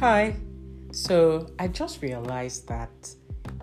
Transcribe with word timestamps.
Hi. 0.00 0.36
So 0.92 1.46
I 1.58 1.68
just 1.68 2.02
realized 2.02 2.68
that 2.68 2.90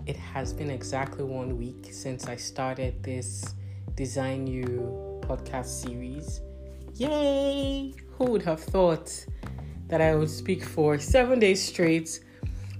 it 0.04 0.16
has 0.16 0.52
been 0.52 0.68
exactly 0.68 1.22
one 1.22 1.56
week 1.56 1.90
since 1.92 2.26
I 2.26 2.34
started 2.34 3.00
this 3.04 3.54
Design 3.94 4.44
You 4.48 5.20
podcast 5.20 5.66
series. 5.66 6.40
Yay! 6.94 7.94
Who 8.18 8.24
would 8.24 8.42
have 8.42 8.58
thought 8.58 9.24
that 9.86 10.00
I 10.00 10.16
would 10.16 10.28
speak 10.28 10.64
for 10.64 10.98
seven 10.98 11.38
days 11.38 11.62
straight 11.62 12.18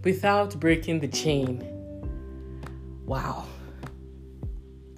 without 0.03 0.59
breaking 0.59 0.99
the 0.99 1.09
chain? 1.09 1.63
Wow. 3.07 3.47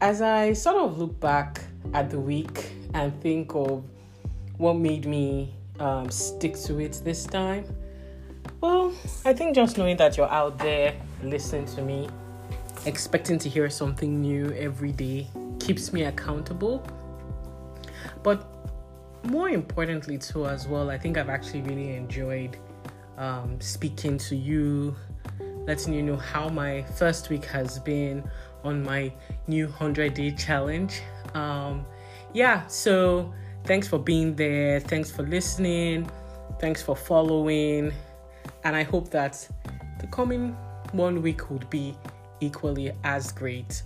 As 0.00 0.22
I 0.22 0.54
sort 0.54 0.76
of 0.76 0.98
look 0.98 1.20
back 1.20 1.60
at 1.92 2.08
the 2.08 2.18
week 2.18 2.70
and 2.94 3.12
think 3.20 3.54
of 3.54 3.84
what 4.56 4.76
made 4.76 5.04
me 5.04 5.54
um, 5.78 6.10
stick 6.10 6.56
to 6.60 6.80
it 6.80 7.02
this 7.04 7.24
time, 7.24 7.66
well, 8.66 8.92
I 9.24 9.32
think 9.32 9.54
just 9.54 9.78
knowing 9.78 9.96
that 9.98 10.16
you're 10.16 10.30
out 10.30 10.58
there 10.58 10.94
listening 11.22 11.66
to 11.76 11.82
me, 11.82 12.08
expecting 12.84 13.38
to 13.38 13.48
hear 13.48 13.70
something 13.70 14.20
new 14.20 14.52
every 14.52 14.90
day, 14.90 15.28
keeps 15.60 15.92
me 15.92 16.02
accountable. 16.04 16.84
But 18.24 18.44
more 19.22 19.50
importantly, 19.50 20.18
too, 20.18 20.46
as 20.46 20.66
well, 20.66 20.90
I 20.90 20.98
think 20.98 21.16
I've 21.16 21.28
actually 21.28 21.62
really 21.62 21.94
enjoyed 21.94 22.56
um, 23.18 23.60
speaking 23.60 24.18
to 24.18 24.34
you, 24.34 24.96
letting 25.66 25.94
you 25.94 26.02
know 26.02 26.16
how 26.16 26.48
my 26.48 26.82
first 26.98 27.30
week 27.30 27.44
has 27.44 27.78
been 27.78 28.28
on 28.64 28.82
my 28.82 29.12
new 29.46 29.66
100 29.66 30.14
day 30.14 30.32
challenge. 30.32 31.02
Um, 31.34 31.86
yeah, 32.32 32.66
so 32.66 33.32
thanks 33.64 33.86
for 33.86 33.98
being 33.98 34.34
there. 34.34 34.80
Thanks 34.80 35.10
for 35.10 35.22
listening. 35.22 36.10
Thanks 36.58 36.82
for 36.82 36.96
following. 36.96 37.92
And 38.66 38.74
I 38.74 38.82
hope 38.82 39.10
that 39.10 39.48
the 40.00 40.08
coming 40.08 40.56
one 40.90 41.22
week 41.22 41.50
would 41.52 41.70
be 41.70 41.94
equally 42.40 42.90
as 43.04 43.30
great. 43.30 43.84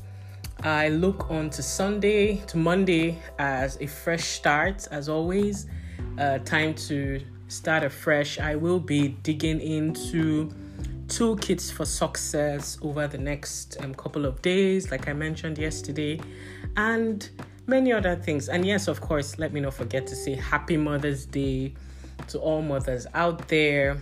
I 0.63 0.89
look 0.89 1.31
on 1.31 1.51
to 1.51 1.63
Sunday 1.63 2.37
to 2.47 2.57
Monday 2.57 3.19
as 3.39 3.77
a 3.83 3.87
fresh 3.87 4.25
start, 4.25 4.89
as 4.91 5.11
always. 5.11 5.67
Uh, 6.19 6.39
time 6.39 6.73
to 6.89 7.21
start 7.49 7.83
afresh. 7.83 8.41
I 8.41 8.55
will 8.55 8.81
be 8.81 9.09
digging 9.23 9.61
into 9.61 10.49
toolkits 11.09 11.71
for 11.71 11.85
success 11.85 12.79
over 12.81 13.07
the 13.07 13.19
next 13.19 13.77
um, 13.81 13.95
couple 13.95 14.25
of 14.25 14.41
days, 14.41 14.91
like 14.91 15.09
I 15.09 15.13
mentioned 15.13 15.59
yesterday, 15.59 16.19
and 16.79 17.29
many 17.67 17.93
other 17.93 18.17
things. 18.17 18.49
And 18.49 18.65
yes, 18.65 18.89
of 18.89 19.03
course, 19.03 19.39
let 19.39 19.53
me 19.53 19.61
not 19.61 19.75
forget 19.75 20.07
to 20.07 20.17
say 20.17 20.37
Happy 20.37 20.79
Mother's 20.79 21.27
Day 21.27 21.75
to 22.29 22.39
all 22.39 22.63
mothers 22.63 23.07
out 23.13 23.47
there. 23.49 24.01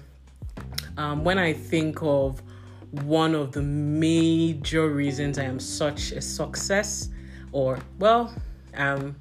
Um, 0.98 1.22
when 1.22 1.38
I 1.38 1.52
think 1.52 2.02
of 2.02 2.42
one 2.90 3.34
of 3.34 3.52
the 3.52 3.62
major 3.62 4.88
reasons 4.88 5.38
I 5.38 5.44
am 5.44 5.60
such 5.60 6.10
a 6.10 6.20
success, 6.20 7.08
or 7.52 7.78
well, 8.00 8.34
um, 8.74 9.14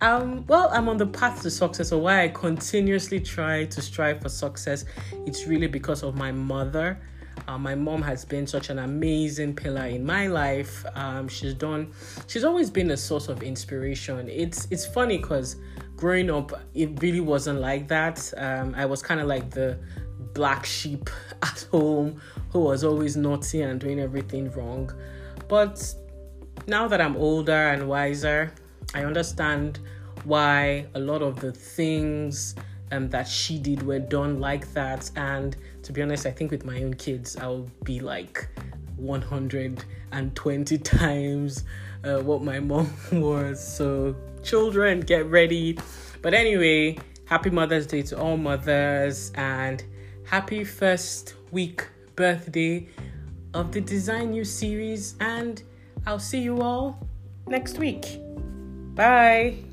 um, 0.00 0.44
well, 0.48 0.68
I'm 0.72 0.88
on 0.88 0.96
the 0.96 1.06
path 1.06 1.42
to 1.42 1.50
success, 1.50 1.92
or 1.92 2.02
why 2.02 2.24
I 2.24 2.28
continuously 2.28 3.20
try 3.20 3.64
to 3.66 3.80
strive 3.80 4.20
for 4.20 4.28
success. 4.28 4.84
It's 5.24 5.46
really 5.46 5.68
because 5.68 6.02
of 6.02 6.16
my 6.16 6.32
mother. 6.32 6.98
Uh, 7.46 7.58
my 7.58 7.76
mom 7.76 8.02
has 8.02 8.24
been 8.24 8.46
such 8.46 8.68
an 8.68 8.80
amazing 8.80 9.54
pillar 9.54 9.86
in 9.86 10.04
my 10.04 10.26
life. 10.26 10.84
Um, 10.94 11.28
she's 11.28 11.54
done. 11.54 11.92
She's 12.26 12.42
always 12.42 12.70
been 12.70 12.90
a 12.90 12.96
source 12.96 13.28
of 13.28 13.44
inspiration. 13.44 14.28
It's 14.28 14.66
it's 14.72 14.84
funny 14.84 15.18
because 15.18 15.56
growing 15.96 16.28
up, 16.28 16.52
it 16.74 17.00
really 17.00 17.20
wasn't 17.20 17.60
like 17.60 17.86
that. 17.88 18.32
Um, 18.36 18.74
I 18.76 18.84
was 18.84 19.00
kind 19.00 19.20
of 19.20 19.28
like 19.28 19.50
the 19.50 19.78
black 20.38 20.64
sheep 20.64 21.10
at 21.42 21.66
home 21.72 22.20
who 22.52 22.60
was 22.60 22.84
always 22.84 23.16
naughty 23.16 23.60
and 23.62 23.80
doing 23.80 23.98
everything 23.98 24.52
wrong. 24.52 24.88
But 25.48 25.94
now 26.68 26.86
that 26.86 27.00
I'm 27.00 27.16
older 27.16 27.70
and 27.72 27.88
wiser, 27.88 28.54
I 28.94 29.02
understand 29.04 29.80
why 30.22 30.86
a 30.94 31.00
lot 31.00 31.22
of 31.22 31.40
the 31.40 31.50
things 31.50 32.54
um, 32.92 33.08
that 33.08 33.26
she 33.26 33.58
did 33.58 33.82
were 33.82 33.98
done 33.98 34.38
like 34.38 34.72
that. 34.74 35.10
And 35.16 35.56
to 35.82 35.92
be 35.92 36.02
honest, 36.02 36.24
I 36.24 36.30
think 36.30 36.52
with 36.52 36.64
my 36.64 36.80
own 36.84 36.94
kids, 36.94 37.36
I'll 37.36 37.68
be 37.82 37.98
like 37.98 38.48
120 38.94 40.78
times 41.00 41.64
uh, 42.04 42.18
what 42.18 42.42
my 42.42 42.60
mom 42.60 42.90
was. 43.12 43.58
So, 43.76 44.14
children, 44.44 45.00
get 45.00 45.26
ready. 45.26 45.78
But 46.22 46.32
anyway, 46.32 46.98
happy 47.24 47.50
Mother's 47.50 47.88
Day 47.88 48.02
to 48.02 48.18
all 48.20 48.36
mothers 48.36 49.32
and 49.34 49.82
happy 50.28 50.62
first 50.62 51.34
week 51.52 51.88
birthday 52.14 52.86
of 53.54 53.72
the 53.72 53.80
Design 53.80 54.34
You 54.34 54.44
series. 54.44 55.14
And 55.20 55.62
I'll 56.06 56.18
see 56.18 56.40
you 56.40 56.60
all 56.60 57.06
next 57.46 57.78
week. 57.78 58.20
Bye. 58.94 59.67